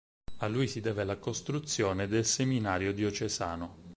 A 0.37 0.47
lui 0.47 0.67
si 0.67 0.81
deve 0.81 1.03
la 1.03 1.17
costruzione 1.17 2.07
del 2.07 2.25
seminario 2.25 2.91
diocesano. 2.91 3.77